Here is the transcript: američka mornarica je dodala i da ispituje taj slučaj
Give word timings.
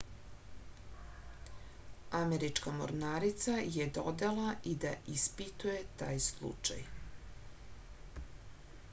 američka 2.19 2.71
mornarica 2.77 3.57
je 3.75 3.85
dodala 3.97 4.55
i 4.71 4.73
da 4.85 4.93
ispituje 5.17 5.83
taj 6.01 6.23
slučaj 6.29 6.81